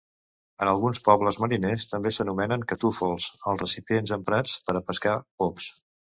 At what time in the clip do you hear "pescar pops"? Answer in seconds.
4.89-5.69